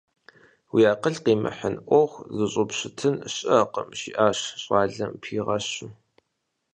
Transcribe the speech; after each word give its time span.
Уи 0.73 0.81
акъыл 0.93 1.15
къимыхьын 1.23 1.75
Ӏуэху 1.87 2.25
зыщӀупщытын 2.35 3.15
щыӀэкъым,– 3.33 3.87
жиӀащ 3.99 4.39
щӀалэм 4.61 5.11
пигъэщу. 5.21 5.89